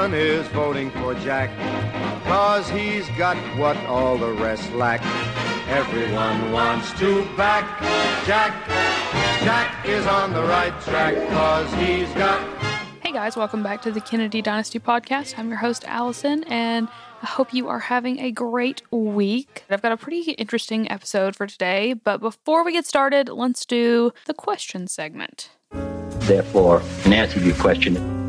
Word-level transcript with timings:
Everyone 0.00 0.18
is 0.18 0.48
voting 0.48 0.90
for 0.92 1.14
Jack, 1.16 1.50
cause 2.24 2.66
he's 2.70 3.06
got 3.18 3.36
what 3.58 3.76
all 3.84 4.16
the 4.16 4.32
rest 4.32 4.72
lack. 4.72 5.02
Everyone 5.68 6.52
wants 6.52 6.90
to 7.00 7.26
back 7.36 7.66
Jack. 8.24 8.66
Jack 9.44 9.86
is 9.86 10.06
on 10.06 10.32
the 10.32 10.42
right 10.44 10.72
track, 10.84 11.14
cause 11.28 11.70
he's 11.74 12.08
got 12.14 12.40
Hey 13.02 13.12
guys, 13.12 13.36
welcome 13.36 13.62
back 13.62 13.82
to 13.82 13.92
the 13.92 14.00
Kennedy 14.00 14.40
Dynasty 14.40 14.78
podcast. 14.78 15.38
I'm 15.38 15.50
your 15.50 15.58
host, 15.58 15.84
Allison, 15.86 16.44
and 16.44 16.88
I 17.20 17.26
hope 17.26 17.52
you 17.52 17.68
are 17.68 17.80
having 17.80 18.20
a 18.20 18.30
great 18.30 18.80
week. 18.90 19.64
I've 19.68 19.82
got 19.82 19.92
a 19.92 19.98
pretty 19.98 20.30
interesting 20.32 20.90
episode 20.90 21.36
for 21.36 21.46
today, 21.46 21.92
but 21.92 22.22
before 22.22 22.64
we 22.64 22.72
get 22.72 22.86
started, 22.86 23.28
let's 23.28 23.66
do 23.66 24.14
the 24.24 24.32
question 24.32 24.86
segment. 24.86 25.50
Therefore, 26.20 26.80
in 27.04 27.12
answer 27.12 27.38
to 27.38 27.44
your 27.44 27.56
question, 27.56 28.19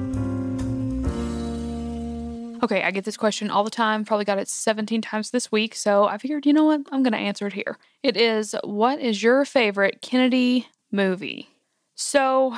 Okay, 2.64 2.84
I 2.84 2.92
get 2.92 3.06
this 3.06 3.18
question 3.18 3.50
all 3.50 3.64
the 3.64 3.72
time, 3.72 4.06
probably 4.06 4.26
got 4.26 4.38
it 4.38 4.48
17 4.48 5.02
times 5.02 5.32
this 5.32 5.52
week, 5.52 5.74
so 5.74 6.06
I 6.06 6.20
figured, 6.20 6.46
you 6.46 6.54
know 6.54 6.66
what, 6.66 6.82
I'm 6.92 7.02
going 7.02 7.14
to 7.14 7.18
answer 7.18 7.48
it 7.48 7.54
here. 7.54 7.78
It 8.04 8.16
is 8.16 8.56
What 8.64 9.00
is 9.00 9.24
your 9.24 9.46
favorite 9.46 10.02
Kennedy 10.02 10.68
movie? 10.92 11.50
So, 11.96 12.56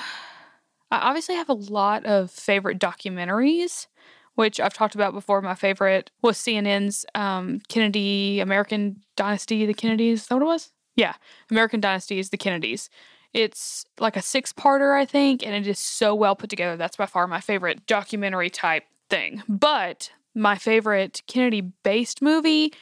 I 0.91 0.97
obviously 0.97 1.35
have 1.35 1.49
a 1.49 1.53
lot 1.53 2.05
of 2.05 2.31
favorite 2.31 2.79
documentaries, 2.79 3.87
which 4.35 4.59
I've 4.59 4.73
talked 4.73 4.93
about 4.93 5.13
before. 5.13 5.41
My 5.41 5.55
favorite 5.55 6.11
was 6.21 6.37
CNN's 6.37 7.05
um, 7.15 7.61
Kennedy 7.67 8.41
American 8.41 9.01
Dynasty, 9.15 9.65
the 9.65 9.73
Kennedys. 9.73 10.21
Is 10.21 10.27
that 10.27 10.35
what 10.35 10.43
it 10.43 10.47
was? 10.47 10.71
Yeah, 10.95 11.13
American 11.49 11.79
Dynasty 11.79 12.19
is 12.19 12.29
the 12.29 12.37
Kennedys. 12.37 12.89
It's 13.33 13.85
like 13.99 14.15
a 14.15 14.21
six 14.21 14.53
parter, 14.53 14.95
I 14.95 15.05
think, 15.05 15.43
and 15.43 15.55
it 15.55 15.65
is 15.65 15.79
so 15.79 16.13
well 16.13 16.35
put 16.35 16.49
together. 16.49 16.77
That's 16.77 16.97
by 16.97 17.07
far 17.07 17.25
my 17.25 17.41
favorite 17.41 17.87
documentary 17.87 18.51
type 18.51 18.83
thing. 19.13 19.43
But 19.47 20.11
my 20.35 20.57
favorite 20.57 21.21
Kennedy 21.27 21.61
based 21.83 22.21
movie, 22.21 22.73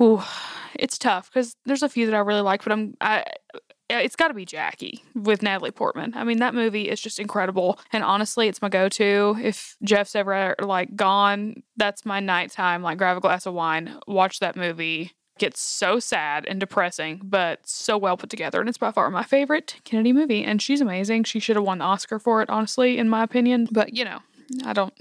ooh, 0.00 0.22
it's 0.74 0.98
tough 0.98 1.30
because 1.30 1.56
there's 1.66 1.82
a 1.82 1.88
few 1.88 2.06
that 2.06 2.14
I 2.14 2.18
really 2.18 2.42
like, 2.42 2.62
but 2.62 2.72
I'm 2.72 2.94
I 3.00 3.24
uh, 3.90 3.96
it's 3.96 4.16
got 4.16 4.28
to 4.28 4.34
be 4.34 4.44
Jackie 4.44 5.02
with 5.14 5.42
Natalie 5.42 5.72
Portman. 5.72 6.12
I 6.14 6.22
mean, 6.22 6.38
that 6.38 6.54
movie 6.54 6.88
is 6.88 7.00
just 7.00 7.18
incredible. 7.18 7.78
And 7.92 8.04
honestly, 8.04 8.46
it's 8.46 8.62
my 8.62 8.68
go 8.68 8.88
to. 8.90 9.36
If 9.42 9.76
Jeff's 9.82 10.14
ever 10.14 10.54
like 10.60 10.94
gone, 10.94 11.62
that's 11.76 12.06
my 12.06 12.20
nighttime. 12.20 12.82
Like, 12.82 12.98
grab 12.98 13.16
a 13.16 13.20
glass 13.20 13.46
of 13.46 13.54
wine, 13.54 13.98
watch 14.06 14.38
that 14.40 14.56
movie. 14.56 15.12
Gets 15.38 15.60
so 15.60 15.98
sad 15.98 16.44
and 16.46 16.60
depressing, 16.60 17.22
but 17.24 17.66
so 17.66 17.96
well 17.96 18.18
put 18.18 18.28
together. 18.28 18.60
And 18.60 18.68
it's 18.68 18.76
by 18.76 18.92
far 18.92 19.10
my 19.10 19.22
favorite 19.22 19.80
Kennedy 19.84 20.12
movie. 20.12 20.44
And 20.44 20.60
she's 20.60 20.82
amazing. 20.82 21.24
She 21.24 21.40
should 21.40 21.56
have 21.56 21.64
won 21.64 21.78
the 21.78 21.84
Oscar 21.84 22.18
for 22.18 22.42
it, 22.42 22.50
honestly, 22.50 22.98
in 22.98 23.08
my 23.08 23.22
opinion. 23.22 23.66
But, 23.72 23.96
you 23.96 24.04
know, 24.04 24.18
I 24.64 24.72
don't 24.72 24.94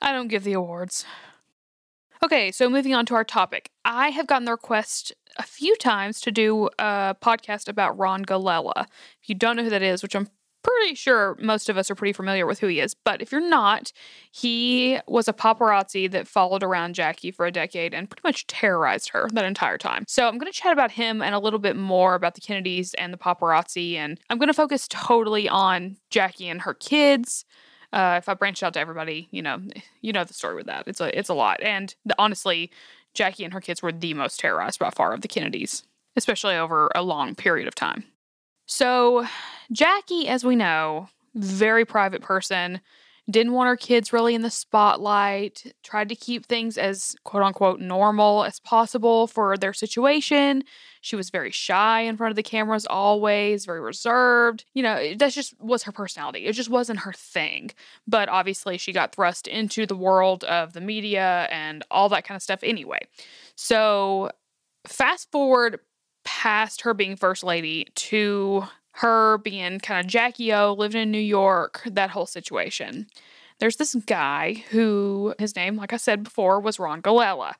I 0.00 0.12
don't 0.12 0.28
give 0.28 0.44
the 0.44 0.52
awards. 0.52 1.04
Okay, 2.22 2.52
so 2.52 2.68
moving 2.68 2.94
on 2.94 3.06
to 3.06 3.14
our 3.14 3.24
topic. 3.24 3.70
I 3.84 4.10
have 4.10 4.26
gotten 4.26 4.44
the 4.44 4.50
request 4.52 5.12
a 5.38 5.42
few 5.42 5.74
times 5.76 6.20
to 6.20 6.30
do 6.30 6.68
a 6.78 7.16
podcast 7.22 7.66
about 7.68 7.98
Ron 7.98 8.24
Galella. 8.26 8.86
If 9.22 9.28
you 9.28 9.34
don't 9.34 9.56
know 9.56 9.64
who 9.64 9.70
that 9.70 9.82
is, 9.82 10.02
which 10.02 10.14
I'm 10.14 10.28
pretty 10.62 10.94
sure 10.94 11.38
most 11.40 11.70
of 11.70 11.78
us 11.78 11.90
are 11.90 11.94
pretty 11.94 12.12
familiar 12.12 12.44
with 12.46 12.60
who 12.60 12.66
he 12.66 12.80
is, 12.80 12.94
but 12.94 13.22
if 13.22 13.32
you're 13.32 13.40
not, 13.40 13.90
he 14.30 14.98
was 15.06 15.28
a 15.28 15.32
paparazzi 15.32 16.10
that 16.10 16.28
followed 16.28 16.62
around 16.62 16.94
Jackie 16.94 17.30
for 17.30 17.46
a 17.46 17.52
decade 17.52 17.94
and 17.94 18.10
pretty 18.10 18.20
much 18.22 18.46
terrorized 18.46 19.08
her 19.08 19.26
that 19.32 19.46
entire 19.46 19.78
time. 19.78 20.04
So 20.06 20.28
I'm 20.28 20.36
going 20.36 20.52
to 20.52 20.58
chat 20.58 20.74
about 20.74 20.90
him 20.90 21.22
and 21.22 21.34
a 21.34 21.38
little 21.38 21.58
bit 21.58 21.76
more 21.76 22.14
about 22.14 22.34
the 22.34 22.42
Kennedys 22.42 22.92
and 22.94 23.14
the 23.14 23.18
paparazzi, 23.18 23.94
and 23.94 24.20
I'm 24.28 24.36
going 24.36 24.48
to 24.48 24.54
focus 24.54 24.86
totally 24.90 25.48
on 25.48 25.96
Jackie 26.10 26.48
and 26.48 26.60
her 26.60 26.74
kids. 26.74 27.46
Uh, 27.92 28.16
if 28.18 28.28
I 28.28 28.34
branch 28.34 28.62
out 28.62 28.74
to 28.74 28.80
everybody, 28.80 29.28
you 29.30 29.42
know, 29.42 29.60
you 30.00 30.12
know 30.12 30.24
the 30.24 30.34
story 30.34 30.54
with 30.54 30.66
that. 30.66 30.86
It's 30.86 31.00
a 31.00 31.16
it's 31.18 31.28
a 31.28 31.34
lot, 31.34 31.60
and 31.62 31.94
the, 32.04 32.14
honestly, 32.18 32.70
Jackie 33.14 33.44
and 33.44 33.52
her 33.52 33.60
kids 33.60 33.82
were 33.82 33.92
the 33.92 34.14
most 34.14 34.38
terrorized 34.38 34.78
by 34.78 34.90
far 34.90 35.12
of 35.12 35.22
the 35.22 35.28
Kennedys, 35.28 35.82
especially 36.16 36.56
over 36.56 36.90
a 36.94 37.02
long 37.02 37.34
period 37.34 37.66
of 37.66 37.74
time. 37.74 38.04
So, 38.66 39.26
Jackie, 39.72 40.28
as 40.28 40.44
we 40.44 40.54
know, 40.54 41.08
very 41.34 41.84
private 41.84 42.22
person, 42.22 42.80
didn't 43.30 43.52
want 43.52 43.68
her 43.68 43.76
kids 43.76 44.12
really 44.12 44.34
in 44.34 44.42
the 44.42 44.50
spotlight, 44.50 45.72
tried 45.82 46.08
to 46.08 46.14
keep 46.14 46.46
things 46.46 46.76
as 46.76 47.16
quote 47.24 47.42
unquote 47.42 47.80
normal 47.80 48.44
as 48.44 48.60
possible 48.60 49.26
for 49.26 49.56
their 49.56 49.72
situation. 49.72 50.64
She 51.00 51.16
was 51.16 51.30
very 51.30 51.50
shy 51.50 52.00
in 52.02 52.16
front 52.16 52.30
of 52.30 52.36
the 52.36 52.42
cameras, 52.42 52.86
always 52.86 53.64
very 53.64 53.80
reserved. 53.80 54.64
You 54.74 54.82
know, 54.82 55.14
that 55.14 55.32
just 55.32 55.58
was 55.60 55.84
her 55.84 55.92
personality. 55.92 56.46
It 56.46 56.52
just 56.52 56.70
wasn't 56.70 57.00
her 57.00 57.12
thing. 57.12 57.70
But 58.06 58.28
obviously, 58.28 58.78
she 58.78 58.92
got 58.92 59.14
thrust 59.14 59.46
into 59.46 59.86
the 59.86 59.96
world 59.96 60.44
of 60.44 60.72
the 60.72 60.80
media 60.80 61.48
and 61.50 61.84
all 61.90 62.08
that 62.10 62.24
kind 62.24 62.36
of 62.36 62.42
stuff 62.42 62.60
anyway. 62.62 63.00
So, 63.54 64.30
fast 64.86 65.30
forward 65.30 65.80
past 66.24 66.82
her 66.82 66.94
being 66.94 67.16
first 67.16 67.42
lady 67.42 67.86
to 67.94 68.64
her 69.00 69.38
being 69.38 69.80
kind 69.80 70.04
of 70.04 70.10
Jackie 70.10 70.52
O, 70.52 70.74
living 70.74 71.00
in 71.00 71.10
New 71.10 71.18
York, 71.18 71.82
that 71.86 72.10
whole 72.10 72.26
situation. 72.26 73.06
There's 73.58 73.76
this 73.76 73.94
guy 74.06 74.62
who, 74.70 75.34
his 75.38 75.56
name, 75.56 75.76
like 75.76 75.94
I 75.94 75.96
said 75.96 76.22
before, 76.22 76.60
was 76.60 76.78
Ron 76.78 77.00
Galella. 77.00 77.54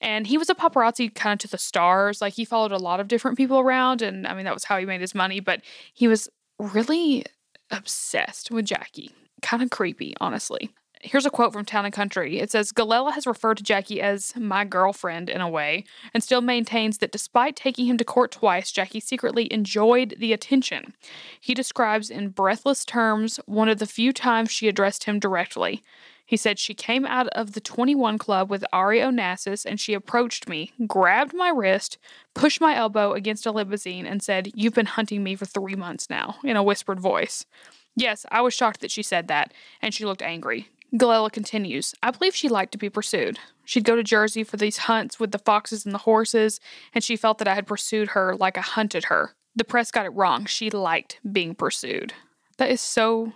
And 0.00 0.24
he 0.28 0.38
was 0.38 0.48
a 0.48 0.54
paparazzi 0.54 1.12
kind 1.12 1.32
of 1.32 1.38
to 1.40 1.48
the 1.48 1.58
stars. 1.58 2.20
Like 2.20 2.34
he 2.34 2.44
followed 2.44 2.70
a 2.70 2.78
lot 2.78 3.00
of 3.00 3.08
different 3.08 3.36
people 3.36 3.58
around. 3.58 4.02
And 4.02 4.24
I 4.24 4.34
mean, 4.34 4.44
that 4.44 4.54
was 4.54 4.64
how 4.64 4.78
he 4.78 4.86
made 4.86 5.00
his 5.00 5.16
money. 5.16 5.40
But 5.40 5.62
he 5.92 6.06
was 6.06 6.28
really 6.60 7.24
obsessed 7.72 8.52
with 8.52 8.64
Jackie. 8.64 9.10
Kind 9.42 9.64
of 9.64 9.70
creepy, 9.70 10.14
honestly. 10.20 10.70
Here's 11.02 11.26
a 11.26 11.30
quote 11.30 11.52
from 11.52 11.64
Town 11.64 11.84
and 11.84 11.94
Country. 11.94 12.40
It 12.40 12.50
says 12.50 12.72
Galella 12.72 13.12
has 13.12 13.26
referred 13.26 13.58
to 13.58 13.62
Jackie 13.62 14.00
as 14.00 14.34
my 14.36 14.64
girlfriend 14.64 15.28
in 15.28 15.40
a 15.40 15.48
way, 15.48 15.84
and 16.12 16.22
still 16.22 16.40
maintains 16.40 16.98
that 16.98 17.12
despite 17.12 17.54
taking 17.54 17.86
him 17.86 17.96
to 17.98 18.04
court 18.04 18.32
twice, 18.32 18.72
Jackie 18.72 19.00
secretly 19.00 19.52
enjoyed 19.52 20.16
the 20.18 20.32
attention. 20.32 20.94
He 21.40 21.54
describes 21.54 22.10
in 22.10 22.30
breathless 22.30 22.84
terms 22.84 23.38
one 23.46 23.68
of 23.68 23.78
the 23.78 23.86
few 23.86 24.12
times 24.12 24.50
she 24.50 24.66
addressed 24.66 25.04
him 25.04 25.20
directly. 25.20 25.82
He 26.26 26.36
said 26.36 26.58
she 26.58 26.74
came 26.74 27.06
out 27.06 27.28
of 27.28 27.52
the 27.52 27.60
21 27.60 28.18
Club 28.18 28.50
with 28.50 28.64
Ari 28.70 28.98
Onassis 28.98 29.64
and 29.64 29.80
she 29.80 29.94
approached 29.94 30.46
me, 30.46 30.72
grabbed 30.86 31.32
my 31.32 31.48
wrist, 31.48 31.96
pushed 32.34 32.60
my 32.60 32.76
elbow 32.76 33.14
against 33.14 33.46
a 33.46 33.50
limousine, 33.50 34.04
and 34.04 34.22
said, 34.22 34.50
You've 34.54 34.74
been 34.74 34.84
hunting 34.84 35.24
me 35.24 35.36
for 35.36 35.46
three 35.46 35.74
months 35.74 36.10
now, 36.10 36.36
in 36.44 36.54
a 36.54 36.62
whispered 36.62 37.00
voice. 37.00 37.46
Yes, 37.96 38.26
I 38.30 38.42
was 38.42 38.52
shocked 38.52 38.80
that 38.82 38.90
she 38.90 39.02
said 39.02 39.28
that, 39.28 39.54
and 39.80 39.94
she 39.94 40.04
looked 40.04 40.20
angry. 40.20 40.68
Galella 40.94 41.30
continues, 41.30 41.94
I 42.02 42.10
believe 42.10 42.34
she 42.34 42.48
liked 42.48 42.72
to 42.72 42.78
be 42.78 42.88
pursued. 42.88 43.38
She'd 43.64 43.84
go 43.84 43.96
to 43.96 44.02
Jersey 44.02 44.42
for 44.42 44.56
these 44.56 44.78
hunts 44.78 45.20
with 45.20 45.32
the 45.32 45.38
foxes 45.38 45.84
and 45.84 45.94
the 45.94 45.98
horses, 45.98 46.60
and 46.94 47.04
she 47.04 47.16
felt 47.16 47.38
that 47.38 47.48
I 47.48 47.54
had 47.54 47.66
pursued 47.66 48.10
her 48.10 48.34
like 48.34 48.56
I 48.56 48.62
hunted 48.62 49.04
her. 49.04 49.34
The 49.54 49.64
press 49.64 49.90
got 49.90 50.06
it 50.06 50.10
wrong. 50.10 50.46
She 50.46 50.70
liked 50.70 51.20
being 51.30 51.54
pursued. 51.54 52.14
That 52.56 52.70
is 52.70 52.80
so 52.80 53.32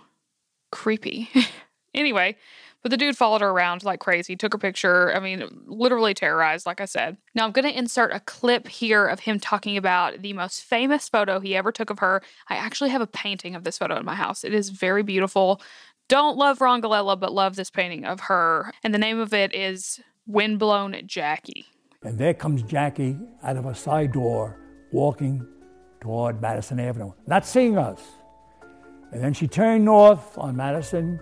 creepy. 0.71 1.29
anyway, 1.93 2.37
but 2.83 2.89
the 2.89 2.97
dude 2.97 3.17
followed 3.17 3.41
her 3.41 3.49
around 3.49 3.83
like 3.83 4.01
crazy, 4.01 4.35
took 4.35 4.53
her 4.53 4.59
picture. 4.59 5.15
I 5.15 5.19
mean, 5.19 5.47
literally 5.65 6.13
terrorized, 6.13 6.65
like 6.65 6.81
I 6.81 6.85
said. 6.85 7.17
Now, 7.33 7.45
I'm 7.45 7.53
going 7.53 7.71
to 7.71 7.77
insert 7.77 8.11
a 8.11 8.19
clip 8.19 8.67
here 8.67 9.07
of 9.07 9.21
him 9.21 9.39
talking 9.39 9.77
about 9.77 10.21
the 10.21 10.33
most 10.33 10.63
famous 10.63 11.07
photo 11.07 11.39
he 11.39 11.55
ever 11.55 11.71
took 11.71 11.89
of 11.89 11.99
her. 11.99 12.21
I 12.49 12.55
actually 12.55 12.89
have 12.89 13.01
a 13.01 13.07
painting 13.07 13.55
of 13.55 13.63
this 13.63 13.77
photo 13.77 13.97
in 13.97 14.05
my 14.05 14.15
house. 14.15 14.43
It 14.43 14.53
is 14.53 14.69
very 14.69 15.01
beautiful. 15.01 15.61
Don't 16.13 16.37
love 16.37 16.61
Ron 16.61 16.79
Galella, 16.79 17.19
but 17.19 17.33
love 17.33 17.55
this 17.55 17.71
painting 17.71 18.05
of 18.05 18.19
her. 18.19 18.71
And 18.83 18.93
the 18.93 18.99
name 18.99 19.17
of 19.17 19.33
it 19.33 19.55
is 19.55 19.99
Windblown 20.27 20.95
Jackie. 21.07 21.65
And 22.03 22.19
there 22.19 22.35
comes 22.35 22.61
Jackie 22.61 23.17
out 23.41 23.57
of 23.57 23.65
a 23.65 23.73
side 23.73 24.11
door 24.11 24.59
walking 24.91 25.43
toward 26.01 26.39
Madison 26.39 26.79
Avenue, 26.79 27.13
not 27.25 27.47
seeing 27.47 27.79
us. 27.79 27.99
And 29.11 29.23
then 29.23 29.33
she 29.33 29.47
turned 29.47 29.85
north 29.85 30.37
on 30.37 30.55
Madison. 30.55 31.19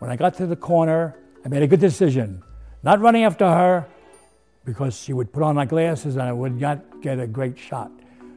When 0.00 0.10
I 0.10 0.16
got 0.16 0.34
to 0.34 0.46
the 0.46 0.54
corner, 0.54 1.18
I 1.42 1.48
made 1.48 1.62
a 1.62 1.66
good 1.66 1.80
decision. 1.80 2.42
Not 2.82 3.00
running 3.00 3.24
after 3.24 3.46
her 3.46 3.88
because 4.66 5.00
she 5.00 5.14
would 5.14 5.32
put 5.32 5.44
on 5.44 5.54
my 5.54 5.64
glasses 5.64 6.16
and 6.16 6.24
I 6.24 6.32
would 6.32 6.60
not 6.60 7.00
get 7.00 7.18
a 7.18 7.26
great 7.26 7.58
shot. 7.58 7.90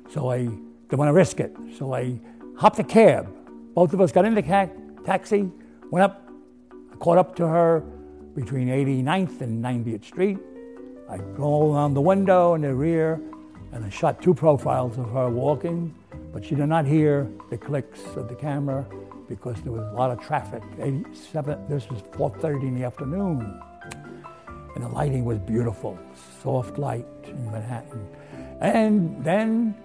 So 0.10 0.32
I 0.32 0.44
didn't 0.46 0.98
want 0.98 1.10
to 1.10 1.14
risk 1.14 1.42
it. 1.42 1.54
So 1.78 1.94
I 1.94 2.22
hopped 2.56 2.80
a 2.80 2.86
cab. 2.86 3.28
Both 3.76 3.92
of 3.92 4.00
us 4.00 4.14
got 4.14 4.24
in 4.24 4.34
the 4.34 4.42
ca- 4.42 4.70
taxi, 5.04 5.52
went 5.92 6.04
up, 6.04 6.30
I 6.92 6.96
caught 6.98 7.18
up 7.18 7.36
to 7.38 7.48
her 7.48 7.82
between 8.36 8.68
89th 8.68 9.42
and 9.42 9.64
90th 9.64 10.06
Street. 10.06 10.38
I 11.10 11.18
rolled 11.18 11.76
around 11.76 11.96
the 11.96 12.02
window 12.02 12.54
in 12.54 12.62
the 12.62 12.74
rear 12.74 13.20
and 13.72 13.86
I 13.86 13.90
shot 13.90 14.22
two 14.22 14.34
profiles 14.34 14.98
of 14.98 15.12
her 15.12 15.30
walking, 15.30 15.94
but 16.32 16.46
she 16.46 16.56
did 16.56 16.68
not 16.68 16.86
hear 16.86 17.30
the 17.50 17.58
clicks 17.58 18.04
of 18.16 18.30
the 18.30 18.36
camera 18.36 18.86
because 19.28 19.62
there 19.62 19.72
was 19.72 19.84
a 19.92 19.96
lot 19.96 20.12
of 20.12 20.20
traffic. 20.20 20.64
87, 20.80 21.68
this 21.68 21.90
was 21.90 22.02
4.30 22.02 22.64
in 22.64 22.80
the 22.80 22.86
afternoon. 22.86 23.62
And 24.76 24.84
the 24.84 24.90
lighting 24.90 25.26
was 25.26 25.40
beautiful, 25.40 26.00
soft 26.42 26.78
light 26.78 27.06
in 27.26 27.52
Manhattan. 27.52 28.08
And 28.62 29.24
then 29.24 29.76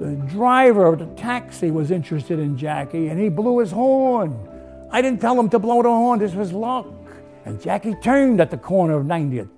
the 0.00 0.14
driver 0.32 0.86
of 0.86 0.98
the 1.00 1.06
taxi 1.20 1.70
was 1.70 1.90
interested 1.90 2.38
in 2.38 2.56
Jackie 2.56 3.08
and 3.08 3.20
he 3.20 3.28
blew 3.28 3.58
his 3.58 3.72
horn. 3.72 4.47
I 4.90 5.02
didn't 5.02 5.20
tell 5.20 5.38
him 5.38 5.48
to 5.50 5.58
blow 5.58 5.82
the 5.82 5.88
horn, 5.88 6.18
this 6.18 6.34
was 6.34 6.52
luck. 6.52 6.86
And 7.44 7.60
Jackie 7.60 7.94
turned 7.96 8.40
at 8.40 8.50
the 8.50 8.58
corner 8.58 8.98
of 8.98 9.06
90th 9.06 9.48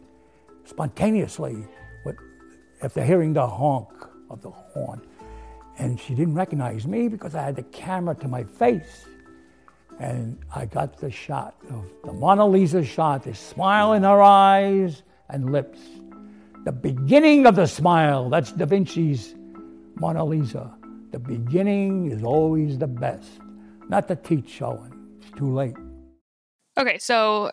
spontaneously 0.65 1.65
with, 2.05 2.17
after 2.83 3.05
hearing 3.05 3.33
the 3.33 3.47
honk 3.47 3.89
of 4.29 4.43
the 4.43 4.51
horn. 4.51 5.01
And 5.79 5.99
she 5.99 6.15
didn't 6.15 6.35
recognize 6.35 6.87
me 6.87 7.09
because 7.09 7.35
I 7.35 7.43
had 7.43 7.57
the 7.57 7.63
camera 7.65 8.15
to 8.17 8.29
my 8.29 8.45
face. 8.45 9.07
And 9.99 10.39
I 10.55 10.67
got 10.67 10.99
the 10.99 11.11
shot 11.11 11.55
of 11.71 11.85
the 12.05 12.13
Mona 12.13 12.47
Lisa 12.47 12.85
shot, 12.85 13.25
the 13.25 13.35
smile 13.35 13.93
in 13.93 14.03
her 14.03 14.23
eyes 14.23 15.03
and 15.29 15.53
lips. 15.53 15.79
The 16.65 16.73
beginning 16.73 17.47
of 17.47 17.57
the 17.57 17.67
smile, 17.67 18.31
that's 18.31 18.53
Da 18.53 18.67
Vinci's 18.67 19.35
Mona 19.97 20.25
Lisa. 20.25 20.71
The 21.13 21.19
beginning 21.19 22.11
is 22.11 22.23
always 22.23 22.79
the 22.79 22.87
best, 22.87 23.41
not 23.89 24.09
the 24.09 24.17
teeth 24.17 24.49
showing. 24.49 25.00
Too 25.37 25.53
late. 25.53 25.77
Okay, 26.79 26.99
so 26.99 27.51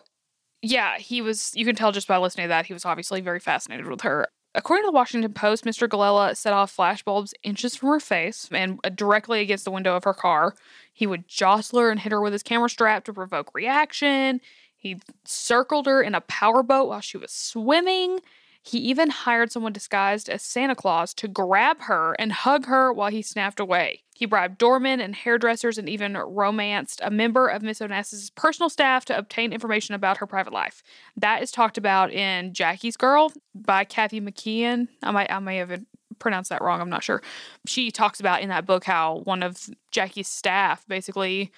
yeah, 0.62 0.98
he 0.98 1.22
was, 1.22 1.52
you 1.54 1.64
can 1.64 1.74
tell 1.74 1.92
just 1.92 2.08
by 2.08 2.18
listening 2.18 2.44
to 2.44 2.48
that, 2.48 2.66
he 2.66 2.72
was 2.72 2.84
obviously 2.84 3.20
very 3.20 3.40
fascinated 3.40 3.86
with 3.86 4.00
her. 4.02 4.28
According 4.54 4.84
to 4.84 4.88
the 4.88 4.92
Washington 4.92 5.32
Post, 5.32 5.64
Mr. 5.64 5.86
Galella 5.86 6.36
set 6.36 6.52
off 6.52 6.74
flashbulbs 6.74 7.32
inches 7.42 7.76
from 7.76 7.90
her 7.90 8.00
face 8.00 8.48
and 8.50 8.80
uh, 8.82 8.88
directly 8.88 9.40
against 9.40 9.64
the 9.64 9.70
window 9.70 9.94
of 9.94 10.04
her 10.04 10.14
car. 10.14 10.54
He 10.92 11.06
would 11.06 11.28
jostle 11.28 11.80
her 11.80 11.90
and 11.90 12.00
hit 12.00 12.12
her 12.12 12.20
with 12.20 12.32
his 12.32 12.42
camera 12.42 12.68
strap 12.68 13.04
to 13.04 13.12
provoke 13.12 13.54
reaction. 13.54 14.40
He 14.76 14.98
circled 15.24 15.86
her 15.86 16.02
in 16.02 16.14
a 16.14 16.22
powerboat 16.22 16.88
while 16.88 17.00
she 17.00 17.18
was 17.18 17.32
swimming. 17.32 18.20
He 18.62 18.78
even 18.78 19.10
hired 19.10 19.50
someone 19.50 19.72
disguised 19.72 20.28
as 20.28 20.42
Santa 20.42 20.74
Claus 20.74 21.14
to 21.14 21.28
grab 21.28 21.82
her 21.82 22.14
and 22.18 22.32
hug 22.32 22.66
her 22.66 22.92
while 22.92 23.10
he 23.10 23.22
snapped 23.22 23.60
away. 23.60 24.02
He 24.14 24.26
bribed 24.26 24.58
doormen 24.58 25.00
and 25.00 25.14
hairdressers 25.14 25.78
and 25.78 25.88
even 25.88 26.14
romanced 26.14 27.00
a 27.04 27.10
member 27.10 27.46
of 27.46 27.62
Miss 27.62 27.78
Onassis' 27.78 28.34
personal 28.34 28.68
staff 28.68 29.04
to 29.06 29.16
obtain 29.16 29.52
information 29.52 29.94
about 29.94 30.16
her 30.18 30.26
private 30.26 30.52
life. 30.52 30.82
That 31.16 31.42
is 31.42 31.50
talked 31.50 31.78
about 31.78 32.12
in 32.12 32.52
Jackie's 32.52 32.96
Girl 32.96 33.32
by 33.54 33.84
Kathy 33.84 34.20
McKeon. 34.20 34.88
I 35.02 35.12
might 35.12 35.30
I 35.30 35.38
may 35.38 35.58
have 35.58 35.84
pronounced 36.18 36.50
that 36.50 36.62
wrong, 36.62 36.80
I'm 36.80 36.90
not 36.90 37.04
sure. 37.04 37.22
She 37.66 37.90
talks 37.90 38.18
about 38.20 38.42
in 38.42 38.48
that 38.48 38.66
book 38.66 38.84
how 38.84 39.20
one 39.24 39.42
of 39.42 39.68
Jackie's 39.92 40.28
staff 40.28 40.84
basically 40.88 41.52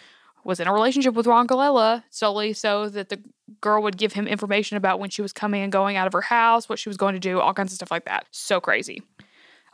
was 0.44 0.60
in 0.60 0.68
a 0.68 0.72
relationship 0.72 1.14
with 1.14 1.26
Ron 1.26 1.46
Galella 1.46 2.02
solely 2.10 2.52
so 2.52 2.88
that 2.88 3.08
the 3.08 3.20
girl 3.60 3.82
would 3.82 3.96
give 3.96 4.12
him 4.12 4.26
information 4.26 4.76
about 4.76 5.00
when 5.00 5.10
she 5.10 5.22
was 5.22 5.32
coming 5.32 5.62
and 5.62 5.72
going 5.72 5.96
out 5.96 6.06
of 6.06 6.12
her 6.12 6.20
house, 6.20 6.68
what 6.68 6.78
she 6.78 6.88
was 6.88 6.96
going 6.96 7.14
to 7.14 7.20
do, 7.20 7.40
all 7.40 7.54
kinds 7.54 7.72
of 7.72 7.76
stuff 7.76 7.90
like 7.90 8.04
that. 8.04 8.26
So 8.30 8.60
crazy. 8.60 9.02